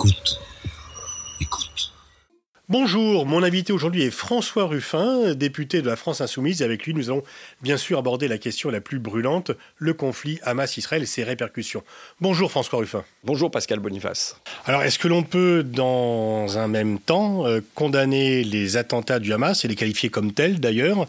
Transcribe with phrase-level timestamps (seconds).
[0.00, 0.40] Écoute.
[1.42, 1.92] Écoute.
[2.70, 6.62] Bonjour, mon invité aujourd'hui est François Ruffin, député de la France Insoumise.
[6.62, 7.22] Et avec lui, nous allons
[7.60, 11.82] bien sûr aborder la question la plus brûlante, le conflit Hamas-Israël et ses répercussions.
[12.18, 13.04] Bonjour François Ruffin.
[13.24, 14.40] Bonjour Pascal Boniface.
[14.64, 19.66] Alors, est-ce que l'on peut, dans un même temps, euh, condamner les attentats du Hamas
[19.66, 21.06] et les qualifier comme tels d'ailleurs,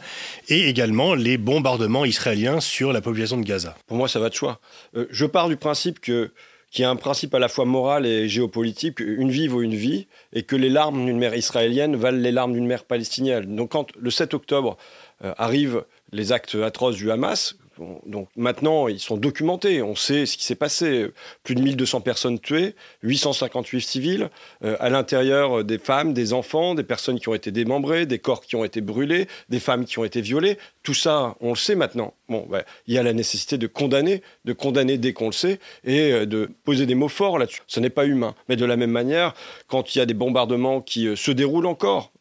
[0.50, 3.78] et également les bombardements israéliens sur la population de Gaza?
[3.88, 4.60] Pour moi, ça va de soi.
[4.98, 6.34] Euh, je pars du principe que
[6.72, 10.08] qui a un principe à la fois moral et géopolitique, une vie vaut une vie,
[10.32, 13.56] et que les larmes d'une mère israélienne valent les larmes d'une mère palestinienne.
[13.56, 14.78] Donc quand le 7 octobre
[15.24, 17.56] euh, arrivent les actes atroces du Hamas,
[18.06, 19.82] donc maintenant, ils sont documentés.
[19.82, 21.08] On sait ce qui s'est passé.
[21.44, 24.30] Plus de 1200 personnes tuées, 858 civils,
[24.64, 28.20] euh, à l'intérieur euh, des femmes, des enfants, des personnes qui ont été démembrées, des
[28.20, 30.58] corps qui ont été brûlés, des femmes qui ont été violées.
[30.84, 32.14] Tout ça, on le sait maintenant.
[32.30, 35.60] Bon, ben, il y a la nécessité de condamner, de condamner dès qu'on le sait,
[35.84, 37.62] et euh, de poser des mots forts là-dessus.
[37.68, 38.36] Ce n'est pas humain.
[38.50, 39.34] Mais de la même manière,
[39.68, 42.12] quand il y a des bombardements qui se déroulent encore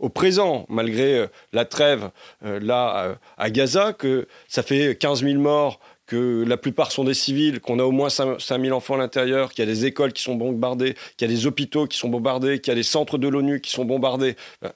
[0.00, 2.10] au présent, malgré la trêve
[2.42, 7.60] là à Gaza, que ça fait 15 000 morts, que la plupart sont des civils,
[7.60, 10.22] qu'on a au moins 5 000 enfants à l'intérieur, qu'il y a des écoles qui
[10.22, 13.18] sont bombardées, qu'il y a des hôpitaux qui sont bombardés, qu'il y a des centres
[13.18, 14.34] de l'ONU qui sont bombardés.
[14.62, 14.72] Ben,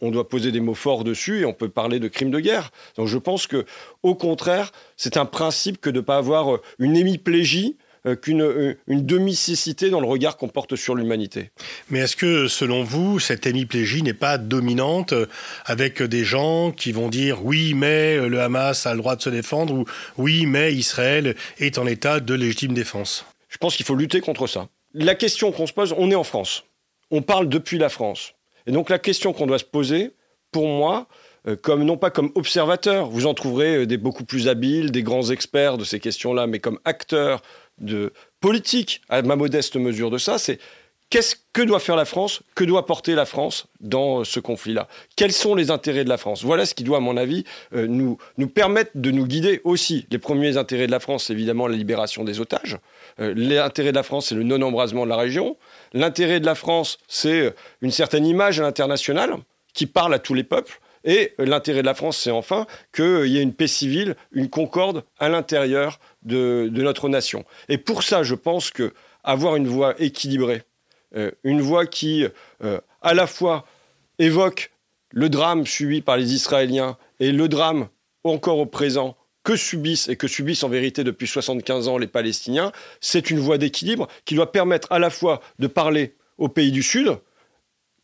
[0.00, 2.70] on doit poser des mots forts dessus et on peut parler de crimes de guerre.
[2.96, 3.66] Donc je pense que,
[4.04, 8.74] au contraire, c'est un principe que de ne pas avoir une hémiplégie euh, qu'une euh,
[8.86, 11.50] une demi-cécité dans le regard qu'on porte sur l'humanité.
[11.90, 15.26] Mais est-ce que, selon vous, cette hémiplégie n'est pas dominante euh,
[15.64, 19.30] avec des gens qui vont dire oui, mais le Hamas a le droit de se
[19.30, 19.84] défendre ou
[20.18, 23.24] oui, mais Israël est en état de légitime défense?
[23.48, 24.68] Je pense qu'il faut lutter contre ça.
[24.92, 26.64] La question qu'on se pose, on est en France.
[27.10, 28.34] On parle depuis la France.
[28.66, 30.12] Et donc la question qu'on doit se poser,
[30.52, 31.06] pour moi,
[31.62, 35.78] comme non pas comme observateur, vous en trouverez des beaucoup plus habiles, des grands experts
[35.78, 37.42] de ces questions-là, mais comme acteurs
[37.78, 40.58] de politique, à ma modeste mesure de ça, c'est
[41.10, 44.88] qu'est-ce que doit faire la France, que doit porter la France dans ce conflit-là?
[45.16, 46.42] Quels sont les intérêts de la France?
[46.42, 47.44] Voilà ce qui doit, à mon avis,
[47.74, 50.06] euh, nous, nous permettre de nous guider aussi.
[50.10, 52.78] Les premiers intérêts de la France, c'est évidemment la libération des otages.
[53.20, 55.56] Euh, l'intérêt de la France, c'est le non-embrasement de la région.
[55.92, 57.50] L'intérêt de la France, c'est euh,
[57.80, 59.36] une certaine image à l'international
[59.72, 60.80] qui parle à tous les peuples.
[61.04, 65.04] Et l'intérêt de la France, c'est enfin qu'il y ait une paix civile, une concorde
[65.18, 67.44] à l'intérieur de, notre nation.
[67.68, 68.92] Et pour ça, je pense que
[69.22, 70.62] avoir une voix équilibrée,
[71.16, 72.26] euh, une voix qui,
[72.62, 73.66] euh, à la fois,
[74.18, 74.70] évoque
[75.10, 77.88] le drame subi par les Israéliens et le drame
[78.24, 82.72] encore au présent que subissent et que subissent en vérité depuis 75 ans les Palestiniens,
[83.00, 86.82] c'est une voie d'équilibre qui doit permettre à la fois de parler aux pays du
[86.82, 87.18] Sud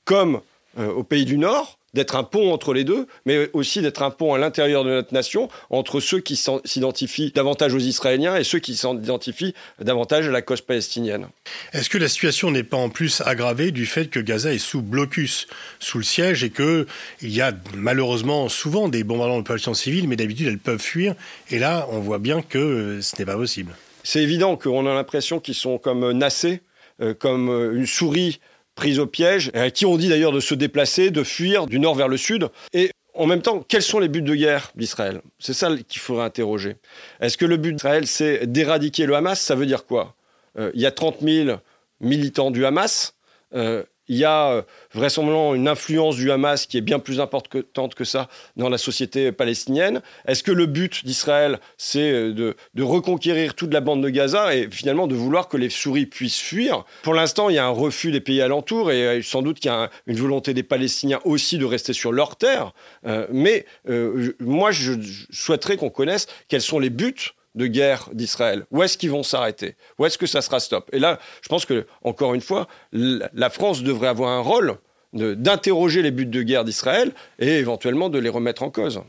[0.04, 0.42] comme
[0.78, 4.10] euh, aux pays du Nord, d'être un pont entre les deux, mais aussi d'être un
[4.10, 8.58] pont à l'intérieur de notre nation entre ceux qui s'identifient davantage aux Israéliens et ceux
[8.58, 11.26] qui s'identifient davantage à la cause palestinienne.
[11.72, 14.82] Est-ce que la situation n'est pas en plus aggravée du fait que Gaza est sous
[14.82, 15.46] blocus,
[15.78, 16.86] sous le siège, et qu'il
[17.22, 21.14] y a malheureusement souvent des bombardements de population civile, mais d'habitude elles peuvent fuir,
[21.50, 23.74] et là on voit bien que euh, ce n'est pas possible.
[24.02, 26.60] C'est évident qu'on a l'impression qu'ils sont comme nassés,
[27.02, 28.40] euh, comme euh, une souris
[28.80, 31.94] prise au piège, à qui on dit d'ailleurs de se déplacer, de fuir du nord
[31.94, 32.48] vers le sud.
[32.72, 35.20] Et en même temps, quels sont les buts de guerre d'Israël?
[35.38, 36.76] C'est ça qu'il faudrait interroger.
[37.20, 39.38] Est-ce que le but d'Israël, c'est d'éradiquer le Hamas?
[39.38, 40.16] Ça veut dire quoi?
[40.58, 41.58] Euh, Il y a 30 000
[42.00, 43.14] militants du Hamas.
[43.54, 44.62] Euh, il y a euh,
[44.92, 49.30] vraisemblablement une influence du Hamas qui est bien plus importante que ça dans la société
[49.30, 50.02] palestinienne.
[50.26, 54.68] Est-ce que le but d'Israël, c'est euh, de, reconquérir toute la bande de Gaza et
[54.68, 56.84] finalement de vouloir que les souris puissent fuir?
[57.04, 59.70] Pour l'instant, il y a un refus des pays alentours et euh, sans doute qu'il
[59.70, 62.72] y a une volonté des Palestiniens aussi de rester sur leur terre.
[63.30, 63.64] mais
[64.40, 64.92] moi, je
[65.30, 68.64] souhaiterais qu'on connaisse quels sont les buts de guerre d'Israël.
[68.70, 69.76] Où est-ce qu'ils vont s'arrêter?
[69.98, 70.88] Où est-ce que ça sera stop?
[70.92, 74.76] Et là, je pense que, encore une fois, la France devrait avoir un rôle
[75.12, 79.02] d'interroger les buts de guerre d'Israël et éventuellement de les remettre en cause.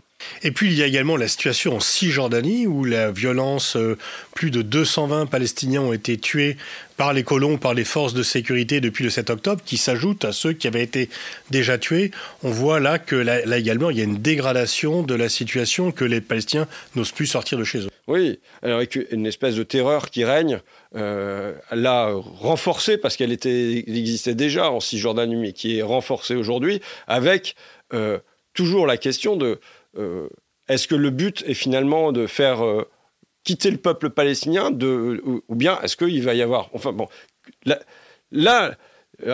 [0.44, 3.97] Et puis il y a également la situation en Cisjordanie où la violence, euh,
[4.35, 6.57] plus de 220 Palestiniens ont été tués
[6.97, 10.31] par les colons, par les forces de sécurité depuis le 7 octobre, qui s'ajoutent à
[10.31, 11.09] ceux qui avaient été
[11.50, 12.12] déjà tués.
[12.44, 16.06] On voit là que là, également il y a une dégradation de la situation que
[16.06, 17.89] les Palestiniens n'osent plus sortir de chez eux.
[18.07, 20.59] Oui, avec une espèce de terreur qui règne,
[20.95, 27.56] euh, là renforcée parce qu'elle existait déjà en Cisjordanie, mais qui est renforcée aujourd'hui avec
[27.94, 28.19] euh,
[28.53, 29.59] toujours la question de
[30.71, 32.88] est-ce que le but est finalement de faire euh,
[33.43, 36.69] quitter le peuple palestinien de, ou, bien est-ce qu'il va y avoir...
[36.73, 37.07] Enfin bon,
[38.31, 38.77] là,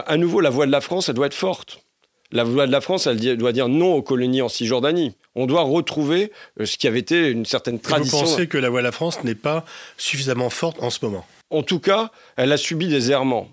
[0.05, 1.83] à nouveau, la voix de la France, elle doit être forte.
[2.31, 5.15] La voix de la France, elle doit dire non aux colonies en Cisjordanie.
[5.35, 8.17] On doit retrouver euh, ce qui avait été une certaine tradition.
[8.17, 9.63] vous pensez que la voix de la France n'est pas
[9.97, 11.25] suffisamment forte en ce moment?
[11.49, 13.47] En tout cas, elle a subi des errements.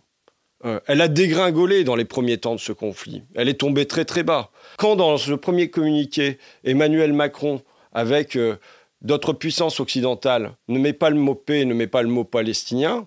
[0.64, 3.22] Euh, elle a dégringolé dans les premiers temps de ce conflit.
[3.34, 4.50] Elle est tombée très très bas.
[4.78, 7.62] Quand dans ce premier communiqué, Emmanuel Macron,
[7.92, 8.56] avec euh,
[9.02, 13.06] d'autres puissances occidentales, ne met pas le mot paix, ne met pas le mot palestinien,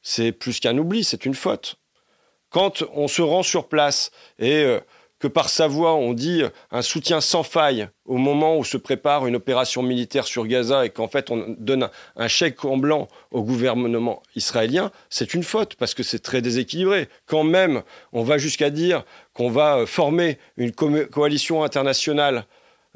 [0.00, 1.76] c'est plus qu'un oubli, c'est une faute.
[2.50, 4.80] Quand on se rend sur place et euh,
[5.22, 6.42] que par sa voix on dit
[6.72, 10.90] un soutien sans faille au moment où se prépare une opération militaire sur Gaza et
[10.90, 15.94] qu'en fait on donne un chèque en blanc au gouvernement israélien, c'est une faute parce
[15.94, 17.08] que c'est très déséquilibré.
[17.26, 17.82] Quand même
[18.12, 22.44] on va jusqu'à dire qu'on va euh, former une coalition internationale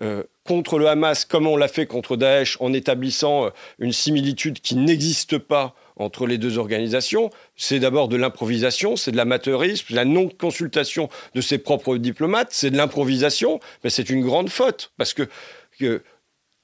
[0.03, 4.59] euh, contre le Hamas comme on l'a fait contre Daesh en établissant euh, une similitude
[4.61, 10.05] qui n'existe pas entre les deux organisations, c'est d'abord de l'improvisation, c'est de l'amateurisme, la
[10.05, 15.29] non-consultation de ses propres diplomates, c'est de l'improvisation, mais c'est une grande faute, parce que,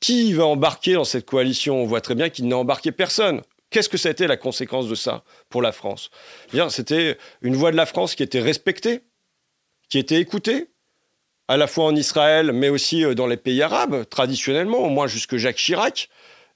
[0.01, 1.83] qui va embarquer dans cette coalition?
[1.83, 3.41] On voit très bien qu'il n'a embarqué personne.
[3.71, 6.11] Qu'est-ce que ça a été la conséquence de ça pour la France?
[6.69, 9.01] C'était une voix de la France qui était respectée,
[9.89, 10.69] qui était écoutée,
[11.49, 15.07] à la fois en Israël, mais aussi euh, dans les pays arabes, traditionnellement, au moins
[15.07, 16.09] jusque Jacques Chirac,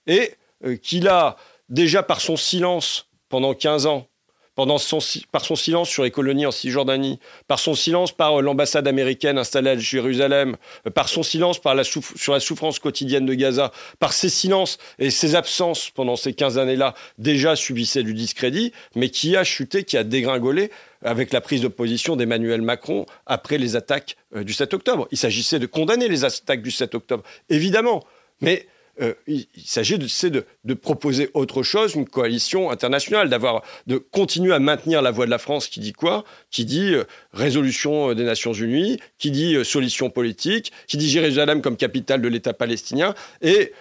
[0.06, 0.32] et
[0.64, 1.36] euh, qu'il a
[1.68, 4.08] déjà par son silence pendant 15 ans,
[4.56, 9.36] par son silence sur les colonies en Cisjordanie, par son silence par euh, l'ambassade américaine
[9.36, 14.14] installée à Jérusalem, euh, par son silence par sur la souffrance quotidienne de Gaza, par
[14.14, 19.36] ses silences et ses absences pendant ces 15 années-là, déjà subissait du discrédit, mais qui
[19.36, 20.70] a chuté, qui a dégringolé
[21.02, 25.06] avec la prise de position d'Emmanuel Macron après les attaques euh, du 7 octobre.
[25.10, 28.02] Il s'agissait de condamner les attaques du 7 octobre, évidemment,
[28.40, 28.66] mais
[29.00, 35.02] euh, il, s'agit de, proposer autre chose, une coalition internationale, d'avoir, de continuer à maintenir
[35.02, 36.24] la voix de la France qui dit quoi?
[36.50, 41.60] Qui dit euh, résolution euh, des Nations Unies, qui dit solution politique, qui dit Jérusalem
[41.60, 43.72] comme capitale de l'État palestinien et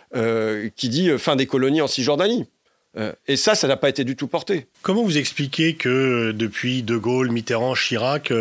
[0.75, 2.45] qui dit fin des colonies en Cisjordanie.
[3.27, 4.67] Et ça, ça n'a pas été du tout porté.
[4.81, 8.31] Comment vous expliquez que depuis De Gaulle, Mitterrand, Chirac,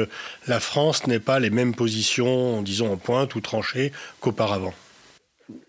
[0.47, 4.75] la France n'ait pas les mêmes positions, disons en pointe ou tranchées qu'auparavant?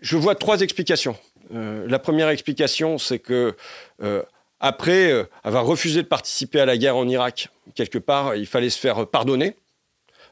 [0.02, 1.16] Je vois trois explications.
[1.54, 3.56] Euh, la première explication, c'est que
[4.02, 4.24] euh,
[4.60, 8.70] après euh, avoir refusé de participer à la guerre en Irak, quelque part, il fallait
[8.70, 9.56] se faire pardonner.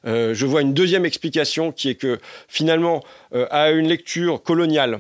[0.06, 5.00] je vois une deuxième explication qui est que finalement, à une lecture coloniale,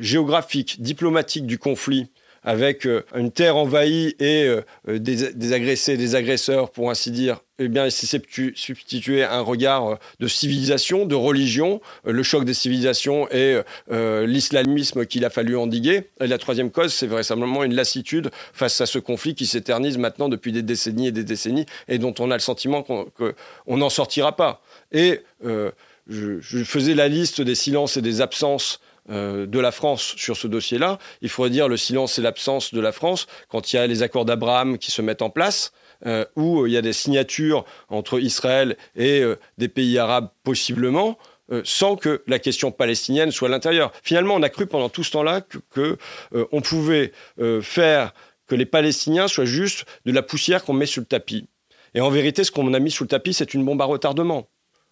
[0.00, 2.10] géographique, diplomatique du conflit,
[2.48, 7.40] avec euh, une terre envahie et euh, euh, des, agressés, des agresseurs, pour ainsi dire,
[7.58, 13.58] eh bien, substitué un regard de civilisation, de religion, le choc des civilisations et
[13.90, 16.04] l'islamisme qu'il a fallu endiguer.
[16.20, 20.28] Et la troisième cause, c'est vraisemblablement une lassitude face à ce conflit qui s'éternise maintenant
[20.28, 24.36] depuis des décennies et des décennies et dont on a le sentiment qu'on n'en sortira
[24.36, 24.62] pas.
[24.92, 25.22] Et
[26.08, 28.78] je, faisais la liste des silences et des absences
[29.10, 30.98] euh, de la France sur ce dossier-là.
[31.22, 34.02] Il faudrait dire le silence et l'absence de la France quand il y a les
[34.02, 35.72] accords d'Abraham qui se mettent en place.
[36.06, 39.24] Euh, où euh, il y a des signatures entre Israël et
[39.56, 41.18] des pays arabes possiblement,
[41.64, 43.90] sans que la question palestinienne soit à l'intérieur.
[44.04, 45.96] Finalement, on a cru pendant tout ce temps-là que,
[46.62, 47.12] pouvait
[47.62, 48.12] faire
[48.46, 51.48] que les Palestiniens soient juste de la poussière qu'on met sur le tapis.
[51.94, 54.48] Et en vérité, ce qu'on a mis sous le tapis, c'est une bombe à retardement.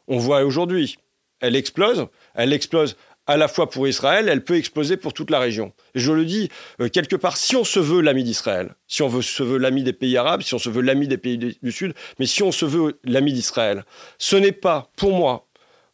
[0.09, 0.99] On voit aujourd'hui,
[1.41, 2.97] elle explose, elle explose
[3.27, 5.73] à la fois pour Israël, elle peut exploser pour toute la région.
[5.95, 6.49] Et je le dis,
[6.81, 9.93] euh, quelque part, si on se veut l'ami d'Israël, si on se veut l'ami des
[9.93, 12.65] pays arabes, si on se veut l'ami des pays du Sud, mais si on se
[12.65, 13.85] veut l'ami d'Israël,
[14.19, 15.49] ce n'est pas, pour moi,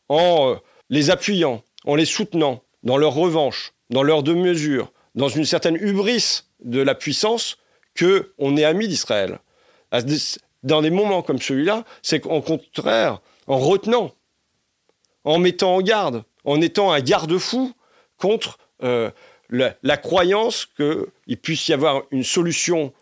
[0.09, 0.57] en euh,
[0.91, 5.77] les appuyant, en les soutenant dans leur revanche, dans leur deux mesures, dans une certaine
[5.77, 7.59] hubris de la puissance,
[7.95, 9.39] que on est ami d'Israël.
[10.63, 14.13] Dans des moments comme celui-là, c'est qu'en contraire, en retenant,
[15.25, 17.73] en mettant en garde, en étant un garde-fou
[18.17, 19.11] contre euh,
[19.51, 22.93] la, croyance qu'il puisse y avoir une solution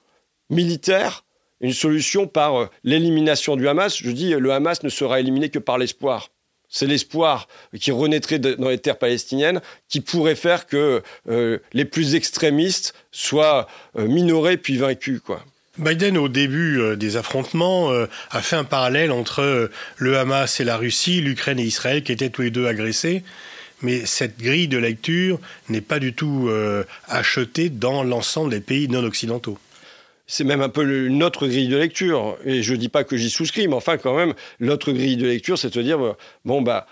[0.48, 1.24] militaire,
[1.60, 3.96] une solution par euh, l'élimination du Hamas.
[3.96, 6.30] Je dis, le Hamas ne sera éliminé que par l'espoir.
[6.68, 7.48] C'est l'espoir
[7.80, 13.66] qui renaîtrait dans les terres palestiniennes qui pourrait faire que euh, les plus extrémistes soient
[13.96, 15.20] minorés puis vaincus.
[15.80, 17.90] Biden, au début des affrontements,
[18.30, 22.30] a fait un parallèle entre le Hamas et la Russie, l'Ukraine et Israël, qui étaient
[22.30, 23.22] tous les deux agressés.
[23.82, 26.50] Mais cette grille de lecture n'est pas du tout
[27.08, 29.58] achetée dans l'ensemble des pays non occidentaux
[30.30, 32.38] c'est même un peu notre grille de lecture.
[32.44, 35.26] Et je ne dis pas que j'y souscris, mais enfin, quand même, notre grille de
[35.26, 35.98] lecture, c'est de dire,
[36.44, 36.86] bon, bah,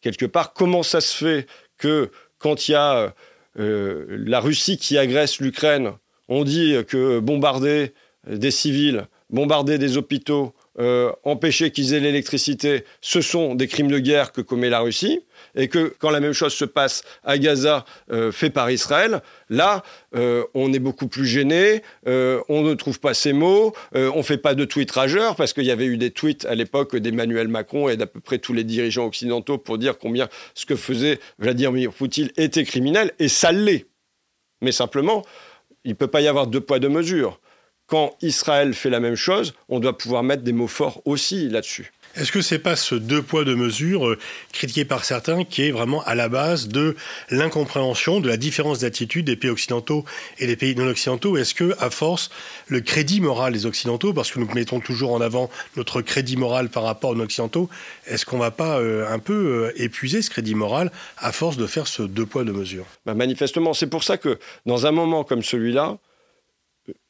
[0.00, 1.46] quelque part, comment ça se fait
[1.78, 3.14] que quand il y a
[3.54, 5.92] la Russie qui agresse l'Ukraine,
[6.30, 7.92] on dit que bombarder
[8.26, 13.98] des civils, bombarder des hôpitaux, euh, empêcher qu'ils aient l'électricité, ce sont des crimes de
[13.98, 15.20] guerre que commet la Russie,
[15.54, 19.82] et que quand la même chose se passe à Gaza, euh, fait par Israël, là,
[20.14, 24.38] euh, on est beaucoup plus gêné, on ne trouve pas ces mots, on ne fait
[24.38, 27.88] pas de tweet rageur, parce qu'il y avait eu des tweets à l'époque d'Emmanuel Macron
[27.88, 31.92] et d'à peu près tous les dirigeants occidentaux pour dire combien ce que faisait Vladimir
[31.92, 33.86] Poutine était criminel, et ça l'est.
[34.62, 35.24] Mais simplement,
[35.84, 37.40] il ne peut pas y avoir deux poids, deux mesures.
[37.86, 41.92] Quand Israël fait la même chose, on doit pouvoir mettre des mots forts aussi là-dessus.
[42.16, 44.18] Est-ce que c'est pas ce deux poids deux mesures euh,
[44.52, 46.96] critiqué par certains qui est vraiment à la base de
[47.30, 50.04] l'incompréhension de la différence d'attitude des pays occidentaux
[50.38, 52.30] et des pays non occidentaux Est-ce que à force
[52.66, 56.68] le crédit moral des occidentaux, parce que nous mettons toujours en avant notre crédit moral
[56.68, 57.70] par rapport aux occidentaux,
[58.06, 61.66] est-ce qu'on va pas euh, un peu euh, épuiser ce crédit moral à force de
[61.66, 62.86] faire ce deux poids deux mesures?
[63.06, 65.98] Bah, Manifestement, c'est pour ça que dans un moment comme celui-là,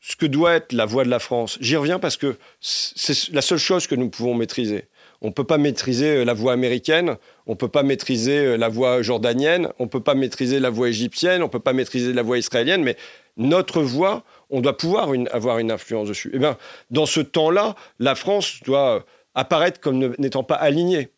[0.01, 1.59] ce que doit être la voix de la France.
[1.61, 4.85] J'y reviens parce que c'est la seule chose que nous pouvons maîtriser.
[5.23, 8.57] On ne peut pas maîtriser euh, la voix américaine, on ne peut pas maîtriser euh,
[8.57, 11.73] la voix jordanienne, on ne peut pas maîtriser la voix égyptienne, on ne peut pas
[11.73, 12.97] maîtriser la voix israélienne, mais
[13.37, 16.31] notre voix, on doit pouvoir avoir une influence dessus.
[16.33, 16.57] Eh bien,
[16.91, 21.11] dans ce temps-là, la France doit apparaître comme n'étant pas alignée,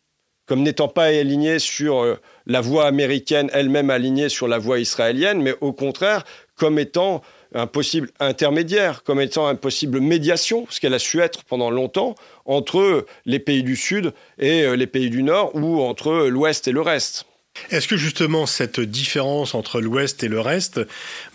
[0.45, 5.41] comme n'étant pas alignée sur euh, la voix américaine, elle-même alignée sur la voix israélienne,
[5.41, 6.23] mais au contraire,
[6.55, 7.21] comme étant
[7.53, 12.15] un possible intermédiaire, comme étant une possible médiation, ce qu'elle a su être pendant longtemps,
[12.45, 16.71] entre les pays du Sud et euh, les pays du Nord, ou entre l'Ouest et
[16.71, 17.25] le reste.
[17.73, 20.81] Est-ce que justement cette différence entre l'Ouest et le reste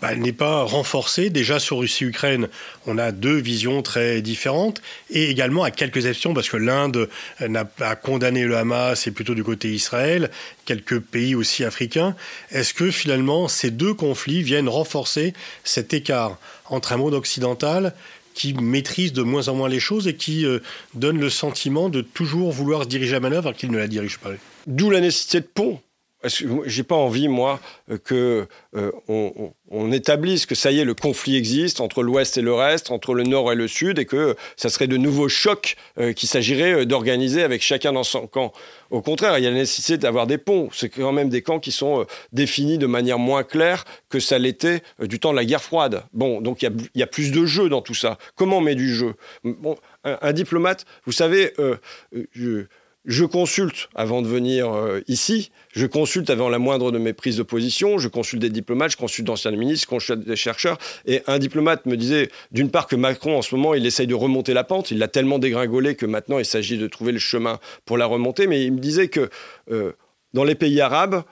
[0.01, 1.29] bah, n'est pas renforcée?
[1.29, 2.47] Déjà sur Russie-Ukraine,
[2.85, 7.09] on a deux visions très différentes, et également à quelques exceptions, parce que l'Inde
[7.45, 10.29] n'a pas condamné le Hamas, c'est plutôt du côté Israël,
[10.63, 12.15] quelques pays aussi africains.
[12.51, 15.33] Est-ce que finalement ces deux conflits viennent renforcer
[15.65, 17.93] cet écart entre un monde occidental
[18.33, 20.59] qui maîtrise de moins en moins les choses et qui euh,
[20.93, 24.29] donne le sentiment de toujours vouloir se diriger la manœuvre qu'il ne la dirige pas?
[24.67, 25.81] D'où la nécessité de pont
[26.23, 27.59] j'ai pas envie, moi,
[27.89, 32.41] euh, que euh, on, établisse que ça y est, le conflit existe entre l'Ouest et
[32.41, 35.77] le reste, entre le Nord et le Sud, et que ça serait de nouveaux chocs
[35.97, 38.51] euh, qu'il s'agirait d'organiser avec chacun dans son camp.
[38.91, 40.69] Au contraire, il y a la nécessité d'avoir des ponts.
[40.73, 44.81] C'est quand même des camps qui sont définis de manière moins claire que ça l'était
[45.01, 46.03] du temps de la guerre froide.
[46.13, 48.17] Bon, donc il y, a, plus de jeu dans tout ça.
[48.35, 49.13] Comment on met du jeu?
[49.43, 51.53] Bon, un, diplomate, vous savez,
[52.33, 52.65] je,
[53.05, 57.37] je consulte avant de venir euh, ici, je consulte avant la moindre de mes prises
[57.37, 60.77] de position, je consulte des diplomates, je consulte d'anciens ministres, je consulte des chercheurs.
[61.05, 64.15] Et un diplomate me disait, d'une part, que Macron, en ce moment, il essaye de
[64.15, 67.59] remonter la pente, il l'a tellement dégringolé que maintenant, il s'agit de trouver le chemin
[67.85, 68.47] pour la remonter.
[68.47, 69.29] Mais il me disait que
[69.71, 69.93] euh,
[70.33, 71.23] dans les pays arabes,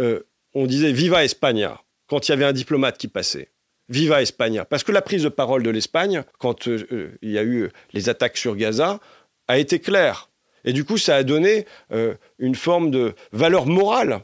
[0.00, 0.20] euh,
[0.54, 3.50] on disait Viva España quand il y avait un diplomate qui passait.
[3.88, 4.64] Viva España.
[4.64, 8.36] Parce que la prise de parole de l'Espagne, quand il y a eu les attaques
[8.36, 9.00] sur Gaza,
[9.48, 10.30] a été claire
[10.64, 14.20] et du coup, ça a donné euh, une forme de valeur morale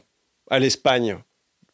[0.49, 1.17] à l'Espagne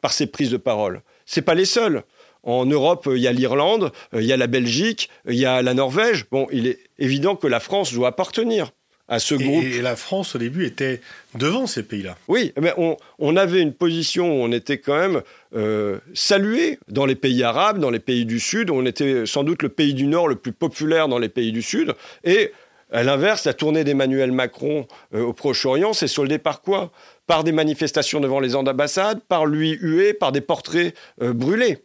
[0.00, 1.02] par ses prises de parole.
[1.26, 2.02] C'est pas les seuls.
[2.42, 5.72] En Europe, il y a l'Irlande, il y a la Belgique, il y a la
[5.72, 6.26] Norvège.
[6.30, 8.70] Bon, il est évident que la France doit appartenir
[9.08, 9.64] à ce groupe.
[9.64, 11.00] Et la France, au début, était
[11.34, 12.16] devant ces pays-là.
[12.28, 12.72] Oui, mais
[13.18, 15.22] on, avait une position où on était quand même
[15.54, 18.70] euh, salué dans les pays arabes, dans les pays du Sud.
[18.70, 21.62] On était sans doute le pays du Nord le plus populaire dans les pays du
[21.62, 21.94] Sud.
[22.24, 22.52] Et
[22.94, 26.92] à l'inverse, la tournée d'Emmanuel Macron euh, au Proche-Orient s'est soldée par quoi?
[27.26, 31.78] Par des manifestations devant les ambassades, par lui hué, par des portraits euh, brûlés.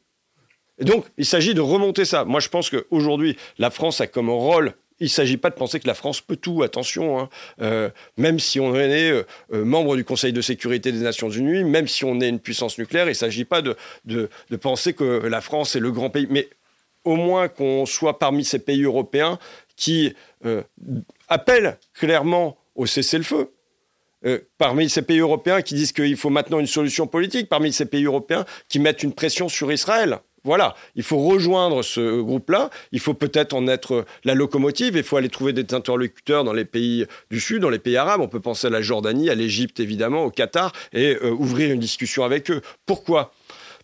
[0.79, 2.25] Donc, il s'agit de remonter ça.
[2.25, 5.79] Moi, je pense qu'aujourd'hui, la France a comme rôle il ne s'agit pas de penser
[5.79, 7.21] que la France peut tout, attention.
[7.21, 7.29] Hein.
[7.61, 12.03] Euh, même si on est membre du Conseil de sécurité des Nations Unies, même si
[12.03, 13.77] on est une puissance nucléaire, il ne s'agit pas de,
[14.61, 16.27] penser que la France est le grand pays.
[16.29, 16.49] Mais
[17.05, 19.39] au moins qu'on soit parmi ces pays européens
[19.79, 20.13] qui
[20.45, 20.61] euh,
[21.29, 23.51] appelle clairement au cessez-le-feu.
[24.25, 27.85] Euh, parmi ces pays européens qui disent qu'il faut maintenant une solution politique, parmi ces
[27.85, 30.19] pays européens qui mettent une pression sur Israël.
[30.43, 35.17] Voilà, il faut rejoindre ce groupe-là, il faut peut-être en être la locomotive, il faut
[35.17, 38.39] aller trouver des interlocuteurs dans les pays du Sud, dans les pays arabes, on peut
[38.39, 42.51] penser à la Jordanie, à l'Égypte évidemment, au Qatar, et euh, ouvrir une discussion avec
[42.51, 42.61] eux.
[42.85, 43.33] Pourquoi?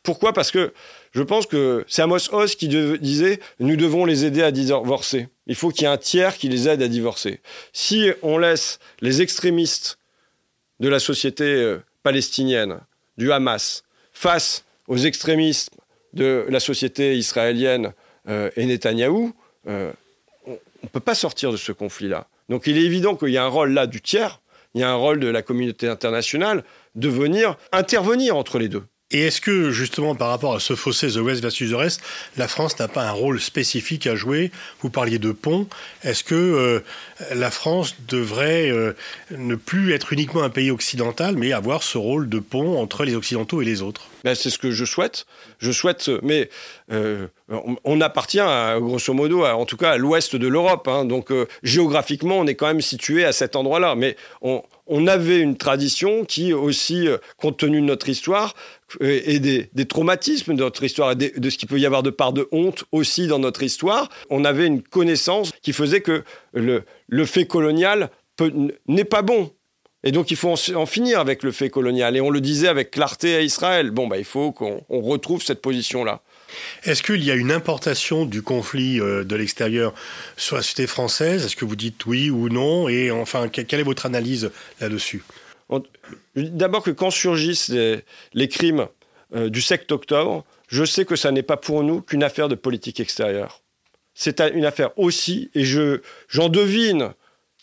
[0.06, 0.34] Pourquoi?
[0.34, 0.72] Parce que
[1.14, 5.28] je pense que c'est Amos Oz qui disait nous devons les aider à divorcer.
[5.48, 7.42] Il faut qu'il y ait un tiers qui les aide à divorcer.
[7.74, 9.98] Si on laisse les extrémistes
[10.80, 12.80] de la société euh, palestinienne,
[13.18, 15.72] du Hamas, face aux extrémistes
[16.14, 17.94] de la société israélienne
[18.30, 19.34] euh, et Netanyahou,
[19.68, 19.92] euh,
[20.46, 20.52] on
[20.84, 22.28] ne peut pas sortir de ce conflit-là.
[22.50, 24.42] Donc il est évident qu'il y a un rôle là du tiers,
[24.76, 28.84] il y a un rôle de la communauté internationale de venir intervenir entre les deux.
[29.16, 32.02] Et est-ce que, justement, par rapport à ce fossé The West versus the Rest,
[32.36, 34.52] la France n'a pas un rôle spécifique à jouer?
[34.82, 35.68] Vous parliez de pont.
[36.04, 36.82] Est-ce que euh,
[37.34, 38.92] la France devrait euh,
[39.32, 43.16] ne plus être uniquement un pays occidental, mais avoir ce rôle de pont entre les
[43.16, 44.10] Occidentaux et les autres?
[44.26, 45.28] Ben, C'est ce que je souhaite.
[45.60, 46.50] Je souhaite, mais
[46.92, 47.28] euh,
[47.86, 48.44] on appartient,
[48.80, 50.90] grosso modo, en tout cas à l'ouest de l'Europe.
[50.90, 51.06] Hein.
[51.06, 51.32] donc
[51.64, 53.96] géographiquement, on est quand même situé à cet endroit-là.
[53.96, 57.08] Mais on, on avait une tradition qui aussi,
[57.38, 58.56] compte tenu de notre histoire,
[59.02, 62.34] et des, traumatismes de notre histoire, et de ce qu'il peut y avoir de part
[62.34, 66.24] de honte aussi dans notre histoire, on avait une connaissance qui faisait que
[66.54, 66.84] le,
[67.26, 68.10] fait colonial
[68.88, 69.52] n'est pas bon.
[70.04, 72.16] Et donc il faut en, finir avec le fait colonial.
[72.16, 73.90] Et on le disait avec clarté à Israël.
[73.90, 76.22] Bon, bah, il faut qu'on retrouve cette position-là.
[76.84, 79.96] Est-ce qu'il y a une importation du conflit euh, de l'extérieur
[80.38, 81.44] sur la société française?
[81.44, 82.88] Est-ce que vous dites oui ou non?
[82.88, 85.24] Et enfin, quelle est votre analyse là-dessus?
[86.36, 88.88] D'abord que quand surgissent les, crimes
[89.34, 92.56] euh, du 7 octobre, je sais que ça n'est pas pour nous qu'une affaire de
[92.56, 93.62] politique extérieure.
[94.14, 97.14] C'est une affaire aussi, et j'en devine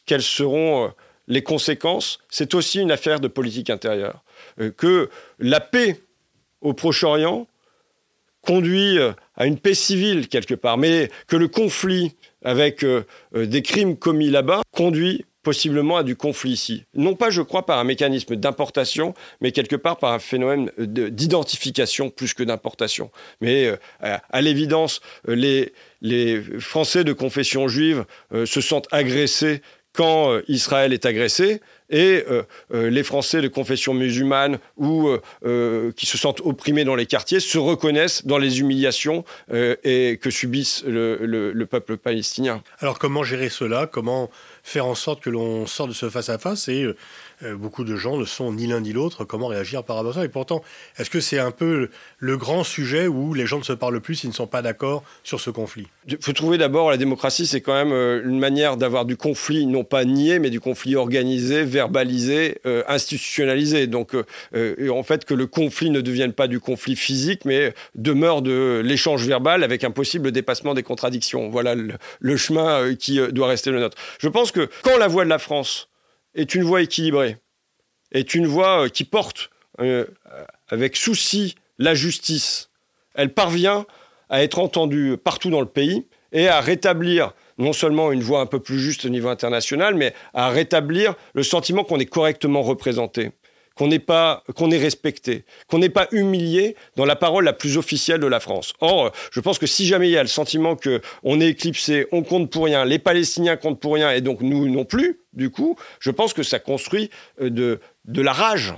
[0.04, 0.88] quelles seront euh,
[1.28, 4.24] les conséquences, c'est aussi une affaire de politique intérieure.
[4.60, 6.00] Euh, que la paix
[6.60, 7.46] au Proche-Orient
[8.40, 8.98] conduit
[9.36, 12.84] à une paix civile quelque part, mais que le conflit avec
[13.32, 16.84] des crimes commis là-bas conduit possiblement à du conflit ici.
[16.94, 22.10] Non pas, je crois, par un mécanisme d'importation, mais quelque part par un phénomène d'identification
[22.10, 23.10] plus que d'importation.
[23.40, 29.62] Mais euh, à l'évidence, euh, les, les Français de confession juive euh, se sentent agressés
[29.92, 31.60] quand Israël est agressé,
[31.92, 32.24] et
[32.72, 35.10] les Français de confession musulmane ou
[35.96, 40.84] qui se sentent opprimés dans les quartiers se reconnaissent dans les humiliations et que subissent
[40.86, 41.18] le,
[41.52, 42.62] le, peuple palestinien.
[42.80, 43.86] Alors comment gérer cela?
[43.86, 44.30] Comment
[44.62, 46.68] faire en sorte que l'on sorte de ce face-à-face?
[46.68, 46.96] Et euh, euh,
[47.58, 49.24] beaucoup de gens ne sont ni l'un ni l'autre.
[49.24, 50.24] Comment réagir par rapport à ça?
[50.24, 50.62] Et pourtant,
[50.98, 54.16] est-ce que c'est un peu le grand sujet où les gens ne se parlent plus
[54.16, 55.88] s'ils ne sont pas d'accord sur ce conflit?
[56.08, 59.66] Il faut trouver d'abord, la démocratie, c'est quand même euh, une manière d'avoir du conflit,
[59.66, 63.86] non pas nié, mais du conflit organisé, verbalisé, institutionnalisé.
[63.86, 68.80] Donc, en fait, que le conflit ne devienne pas du conflit physique, mais demeure de
[68.84, 71.48] l'échange verbal avec un possible dépassement des contradictions.
[71.48, 73.96] Voilà le chemin qui doit rester le nôtre.
[74.18, 75.88] Je pense que quand la voix de la France
[76.34, 77.38] est une voix équilibrée,
[78.12, 80.06] est une voix euh, qui porte euh,
[80.68, 82.70] avec souci la justice,
[83.14, 83.86] elle parvient
[84.28, 88.46] à être entendue partout dans le pays et à rétablir non seulement une voix un
[88.46, 93.32] peu plus juste au niveau international, mais à rétablir le sentiment qu'on est correctement représenté
[93.76, 97.76] qu'on n'est pas qu'on est respecté, qu'on n'est pas humilié dans la parole la plus
[97.76, 98.74] officielle de la France.
[98.80, 102.06] Or, je pense que si jamais il y a le sentiment que on est éclipsé,
[102.12, 105.50] on compte pour rien, les Palestiniens comptent pour rien et donc nous non plus, du
[105.50, 108.74] coup, je pense que ça construit euh, de de la rage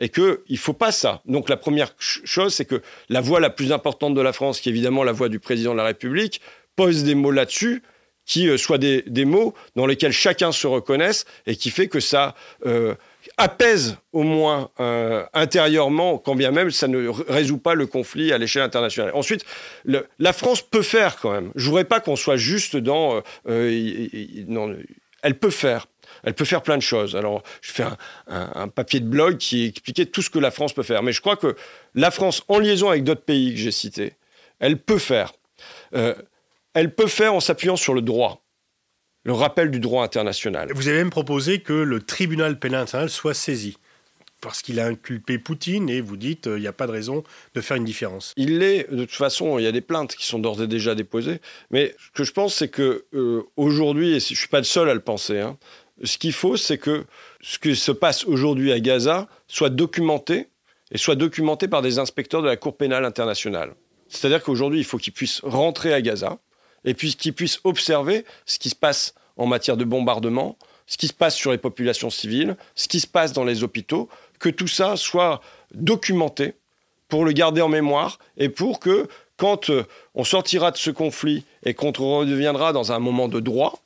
[0.00, 1.22] et qu'il ne faut pas ça.
[1.26, 4.68] Donc la première chose, c'est que la voix la plus importante de la France, qui
[4.68, 6.40] est évidemment la voix du président de la République,
[6.76, 7.82] pose des mots là-dessus
[8.28, 12.36] qui euh, soient des, mots dans lesquels chacun se reconnaisse et qui fait que ça
[12.66, 12.94] euh,
[13.36, 18.38] apaise au moins euh, intérieurement, quand bien même ça ne résout pas le conflit à
[18.38, 19.12] l'échelle internationale.
[19.14, 19.44] Ensuite,
[19.84, 21.50] la France peut faire quand même.
[21.56, 23.22] Je voudrais pas qu'on soit juste dans...
[23.48, 24.76] Euh,
[25.22, 25.86] elle peut faire.
[26.22, 27.16] Elle peut faire plein de choses.
[27.16, 27.84] Alors, je fais
[28.28, 31.02] un, papier de blog qui expliquait tout ce que la France peut faire.
[31.02, 31.56] Mais je crois que
[31.94, 34.14] la France, en liaison avec d'autres pays que j'ai cités,
[34.58, 35.32] elle peut faire.
[36.74, 38.44] Elle peut faire en s'appuyant sur le droit
[39.24, 40.70] le rappel du droit international.
[40.74, 43.76] Vous avez même proposé que le tribunal pénal international soit saisi
[44.40, 47.24] parce qu'il a inculpé Poutine et vous dites qu'il euh, n'y a pas de raison
[47.54, 48.32] de faire une différence.
[48.36, 50.94] Il l'est, de toute façon, il y a des plaintes qui sont d'ores et déjà
[50.94, 54.58] déposées, mais ce que je pense, c'est que euh, aujourd'hui, et je ne suis pas
[54.58, 55.58] le seul à le penser, hein,
[56.04, 57.04] ce qu'il faut, c'est que
[57.40, 60.46] ce qui se passe aujourd'hui à Gaza soit documenté,
[60.90, 63.74] et soit documenté par des inspecteurs de la Cour pénale internationale.
[64.08, 66.38] C'est-à-dire qu'aujourd'hui, il faut qu'ils puissent rentrer à Gaza,
[66.88, 71.06] et puis qu'ils puissent observer ce qui se passe en matière de bombardement, ce qui
[71.06, 74.68] se passe sur les populations civiles, ce qui se passe dans les hôpitaux, que tout
[74.68, 75.42] ça soit
[75.74, 76.54] documenté
[77.08, 81.44] pour le garder en mémoire et pour que quand euh, on sortira de ce conflit
[81.62, 83.78] et qu'on redeviendra dans un moment de droit,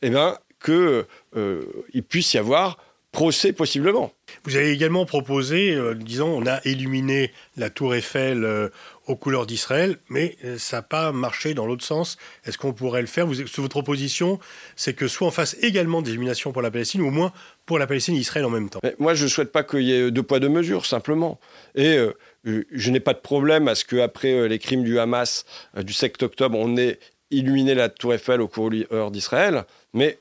[0.00, 1.04] eh bien, qu'il
[1.36, 1.62] euh,
[2.08, 2.78] puisse y avoir
[3.16, 4.12] procès possiblement.
[4.44, 8.68] Vous avez également proposé, euh, disons, on a illuminé la tour Eiffel euh,
[9.06, 12.18] aux couleurs d'Israël, mais euh, ça n'a pas marché dans l'autre sens.
[12.44, 13.26] Est-ce qu'on pourrait le faire?
[13.26, 14.38] Vous, Votre proposition,
[14.76, 17.32] c'est que soit on fasse également des illuminations pour la Palestine, ou au moins
[17.64, 18.80] pour la Palestine et Israël en même temps.
[18.98, 21.40] moi, je ne souhaite pas qu'il y ait deux poids, deux mesures, simplement.
[21.74, 21.96] Et
[22.44, 26.58] je n'ai pas de problème à ce qu'après les crimes du Hamas du 7 octobre,
[26.58, 26.98] on ait
[27.30, 30.18] illuminé la tour Eiffel aux couleurs d'Israël, mais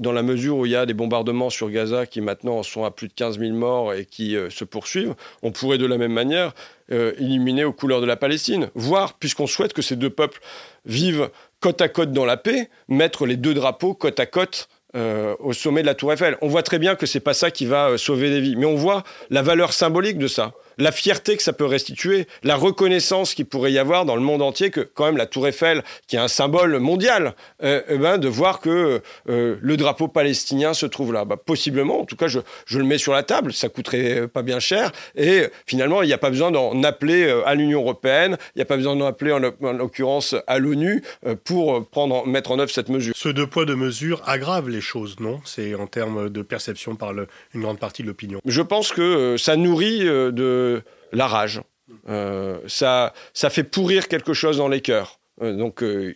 [0.00, 2.90] dans la mesure où il y a des bombardements sur Gaza qui maintenant sont à
[2.90, 6.12] plus de 15 000 morts et qui euh, se poursuivent, on pourrait de la même
[6.12, 6.54] manière
[6.90, 8.70] euh, éliminer aux couleurs de la Palestine.
[8.74, 10.40] Voire, puisqu'on souhaite que ces deux peuples
[10.86, 15.36] vivent côte à côte dans la paix, mettre les deux drapeaux côte à côte euh,
[15.38, 16.36] au sommet de la Tour Eiffel.
[16.40, 18.76] On voit très bien que c'est pas ça qui va sauver des vies, mais on
[18.76, 23.46] voit la valeur symbolique de ça la fierté que ça peut restituer, la reconnaissance qu'il
[23.46, 26.18] pourrait y avoir dans le monde entier que quand même la Tour Eiffel, qui est
[26.18, 31.12] un symbole mondial, euh, eh ben, de voir que euh, le drapeau palestinien se trouve
[31.12, 31.24] là.
[31.24, 32.40] Bah, possiblement, en tout cas, je,
[32.78, 36.18] le mets sur la table, ça coûterait pas bien cher, et finalement, il n'y a
[36.18, 39.32] pas besoin d'en appeler euh, à l'Union européenne, il n'y a pas besoin d'en appeler
[39.32, 41.02] en, l'occurrence à l'ONU
[41.44, 43.12] pour prendre, mettre en œuvre cette mesure.
[43.16, 45.40] Ce deux poids, deux mesures aggrave les choses, non?
[45.44, 47.12] C'est en termes de perception par
[47.54, 48.40] une grande partie de l'opinion.
[48.46, 50.69] Je pense que ça nourrit de
[51.12, 51.60] la rage.
[52.08, 55.18] Euh, ça, ça fait pourrir quelque chose dans les cœurs.
[55.42, 56.14] Euh, donc, euh,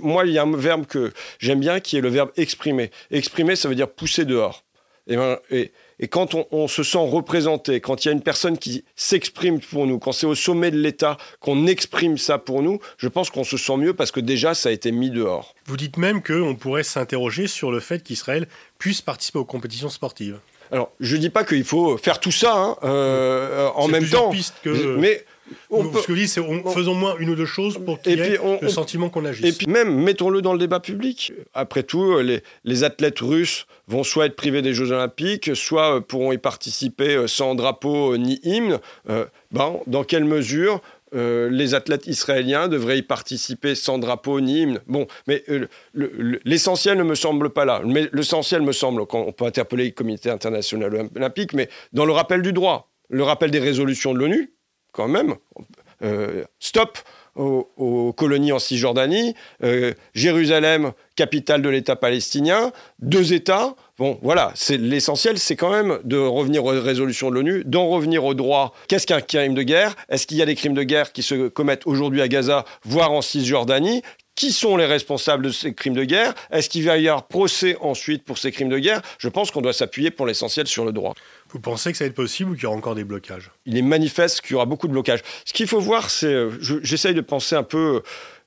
[0.00, 2.90] moi, il y a un verbe que j'aime bien qui est le verbe exprimer.
[3.10, 4.64] Exprimer, ça veut dire pousser dehors.
[5.06, 8.84] Et, ben, et, quand on, se sent représenté, quand il y a une personne qui
[8.94, 13.08] s'exprime pour nous, quand c'est au sommet de l'État qu'on exprime ça pour nous, je
[13.08, 15.54] pense qu'on se sent mieux parce que déjà, ça a été mis dehors.
[15.64, 18.46] Vous dites même qu'on pourrait s'interroger sur le fait qu'Israël
[18.78, 20.38] puisse participer aux compétitions sportives.
[20.70, 24.32] Alors, je ne dis pas qu'il faut faire tout ça hein, euh, en même temps.
[24.62, 24.96] que...
[24.96, 25.24] Mais
[25.70, 26.42] on Ce que je dis, c'est
[26.74, 29.44] faisons moins une ou deux choses pour qu'il y ait le sentiment qu'on agisse.
[29.44, 31.32] Et puis même, mettons-le dans le débat public.
[31.54, 36.32] Après tout, les, les, athlètes russes vont soit être privés des Jeux Olympiques, soit pourront
[36.32, 38.78] y participer euh, sans drapeau ni hymne.
[39.08, 40.80] Euh, ben, dans quelle mesure
[41.14, 44.80] euh, les athlètes israéliens devraient y participer sans drapeau ni hymne.
[44.86, 45.66] Bon, mais euh,
[46.44, 47.82] l'essentiel ne me semble pas là.
[47.84, 52.42] Mais l'essentiel me semble, qu'on peut interpeller le comité international olympique, mais dans le rappel
[52.42, 54.52] du droit, le rappel des résolutions de l'ONU,
[54.92, 55.34] quand même,
[56.02, 56.98] euh, stop
[57.38, 59.34] aux, colonies en Cisjordanie,
[60.14, 66.16] Jérusalem, capitale de l'État palestinien, deux États, Bon, voilà, c'est l'essentiel, c'est quand même de
[66.16, 68.72] revenir aux résolutions de l'ONU, d'en revenir au droit.
[68.86, 69.96] Qu'est-ce qu'un crime de guerre?
[70.08, 73.10] Est-ce qu'il y a des crimes de guerre qui se commettent aujourd'hui à Gaza, voire
[73.10, 74.02] en Cisjordanie?
[74.38, 76.32] Qui sont les responsables de ces crimes de guerre?
[76.52, 79.02] Est-ce qu'il va y avoir procès ensuite pour ces crimes de guerre?
[79.18, 81.14] Je pense qu'on doit s'appuyer pour l'essentiel sur le droit.
[81.50, 83.50] Vous pensez que ça va être possible ou qu'il y aura encore des blocages?
[83.66, 85.22] Il est manifeste qu'il y aura beaucoup de blocages.
[85.44, 86.52] Ce qu'il faut voir, c'est, euh,
[86.84, 88.00] j'essaye de penser un peu euh,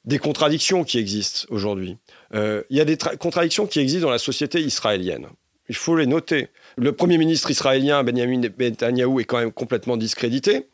[0.06, 1.98] des contradictions qui existent aujourd'hui.
[2.34, 5.28] Euh, il y a des contradictions qui existent dans la société israélienne.
[5.68, 6.48] Il faut les noter.
[6.78, 10.68] Le Premier ministre israélien, Benjamin Netanyahu, est quand même complètement discrédité.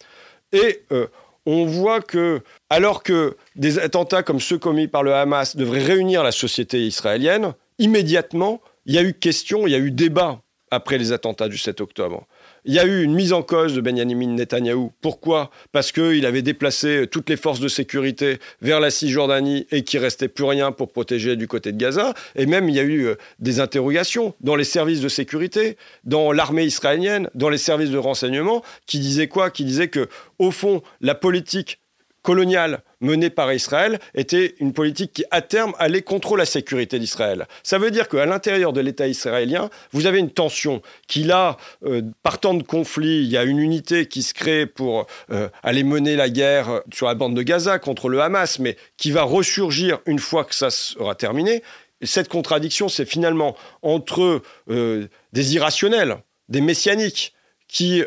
[0.53, 1.07] Et euh,
[1.47, 6.21] on voit que, alors que des attentats comme ceux commis par le Hamas devraient réunir
[6.21, 10.97] la société israélienne, immédiatement, il y a eu question, il y a eu débat après
[10.97, 12.27] les attentats du 7 octobre.
[12.69, 14.91] Il y a eu une mise en cause de Benjamin Netanyahou.
[14.99, 15.51] Pourquoi?
[15.71, 20.27] Parce qu'il avait déplacé toutes les forces de sécurité vers la Cisjordanie et qu'il restait
[20.27, 22.13] plus rien pour protéger du côté de Gaza.
[22.35, 26.33] Et même, il y a eu euh, des interrogations dans les services de sécurité, dans
[26.33, 29.49] l'armée israélienne, dans les services de renseignement, qui disaient quoi?
[29.49, 31.79] Qui disaient que, au fond, la politique
[32.21, 37.47] coloniale menée par Israël était une politique qui, à terme, allait contre la sécurité d'Israël.
[37.63, 42.01] Ça veut dire qu'à l'intérieur de l'État israélien, vous avez une tension qui, là, euh,
[42.23, 46.15] partant de conflit, il y a une unité qui se crée pour euh, aller mener
[46.15, 50.19] la guerre sur la bande de Gaza contre le Hamas, mais qui va ressurgir une
[50.19, 51.63] fois que ça sera terminé.
[52.03, 56.17] cette contradiction, c'est finalement entre euh, des irrationnels,
[56.49, 57.33] des messianiques,
[57.67, 58.01] qui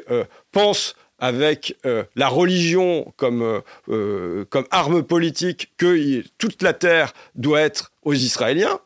[0.52, 7.12] pensent avec euh, la religion comme, euh, euh, comme arme politique que toute la terre
[7.34, 8.80] doit être aux Israéliens,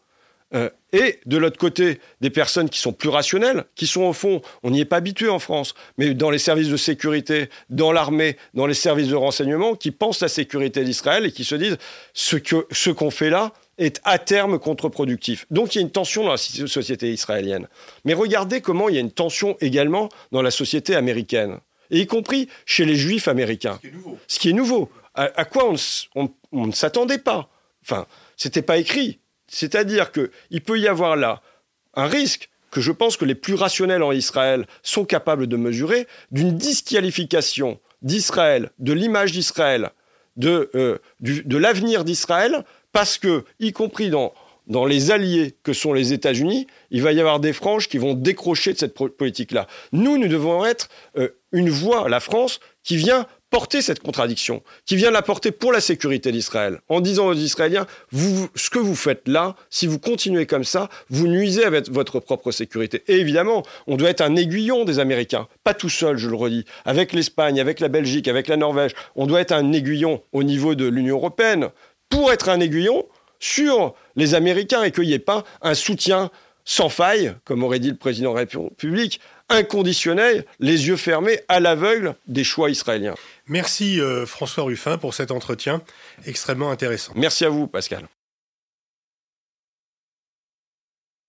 [0.93, 4.71] et de l'autre côté, des personnes qui sont plus rationnelles, qui sont au fond, on
[4.71, 8.69] n'y est pas habitué en France, mais dans les services de sécurité, dans l'armée, dans
[8.69, 11.77] les services de renseignement, qui pensent la sécurité d'Israël et qui se disent
[12.13, 15.47] ce qu'on ce qu'on fait là est à terme contre-productif.
[15.51, 17.67] Donc il y a une tension dans la société israélienne.
[18.05, 21.59] Mais regardez comment il y a une tension également dans la société américaine
[21.91, 23.79] et y compris chez les juifs américains.
[24.27, 24.91] Ce qui est nouveau.
[25.15, 25.73] À, quoi
[26.15, 27.49] on, ne s'attendait pas.
[27.83, 29.21] Enfin, c'était pas écrit.
[29.47, 31.41] C'est-à-dire qu'il peut y avoir là
[31.95, 36.09] un risque que je pense que les plus rationnels en Israël sont capables de mesurer
[36.33, 39.91] d'une disqualification d'Israël, de l'image d'Israël,
[40.37, 44.35] de, euh, de l'avenir d'Israël, parce que, y compris dans,
[44.67, 48.15] dans les alliés que sont les États-Unis, il va y avoir des franges qui vont
[48.15, 49.67] décrocher de cette politique-là.
[49.93, 54.97] Nous, nous devons être euh, une voix, la France, qui vient porter cette contradiction, qui
[54.97, 59.29] vient la porter pour la sécurité d'Israël, en disant aux Israéliens, ce que vous faites
[59.29, 63.05] là, si vous continuez comme ça, vous nuisez avec votre propre sécurité.
[63.07, 66.65] Et évidemment, on doit être un aiguillon des Américains, pas tout seul, je le redis,
[66.85, 70.75] avec l'Espagne, avec la Belgique, avec la Norvège, on doit être un aiguillon au niveau
[70.75, 71.69] de l'Union européenne.
[72.11, 73.07] Pour être un aiguillon,
[73.45, 76.31] sur les Américains et qu'il n'y ait pas un soutien
[76.65, 81.61] sans faille, comme aurait dit le président de la République, inconditionnel, les yeux fermés, à
[81.61, 83.15] l'aveugle des choix israéliens.
[83.47, 85.83] Merci euh, François Ruffin pour cet entretien
[86.27, 87.13] extrêmement intéressant.
[87.15, 88.07] Merci à vous Pascal.